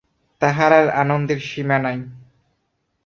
তাহার 0.41 0.71
আর 0.73 0.87
আনন্দের 1.01 1.39
সীমা 1.39 1.77
নাই। 1.79 1.99